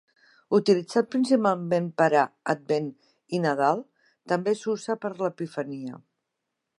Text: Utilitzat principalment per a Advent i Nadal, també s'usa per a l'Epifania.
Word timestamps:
Utilitzat 0.59 1.09
principalment 1.15 1.89
per 2.03 2.07
a 2.21 2.23
Advent 2.55 2.89
i 3.37 3.41
Nadal, 3.45 3.85
també 4.33 4.55
s'usa 4.63 4.97
per 5.05 5.15
a 5.15 5.23
l'Epifania. 5.23 6.01